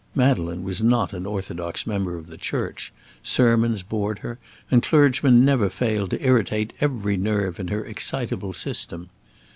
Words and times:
Madeleine 0.15 0.63
was 0.63 0.81
not 0.81 1.13
an 1.13 1.27
orthodox 1.27 1.85
member 1.85 2.17
of 2.17 2.25
the 2.25 2.35
church; 2.35 2.91
sermons 3.21 3.83
bored 3.83 4.17
her, 4.25 4.39
and 4.71 4.81
clergymen 4.81 5.45
never 5.45 5.69
failed 5.69 6.09
to 6.09 6.25
irritate 6.25 6.73
every 6.81 7.17
nerve 7.17 7.59
in 7.59 7.67
her 7.67 7.85
excitable 7.85 8.51
system. 8.51 9.11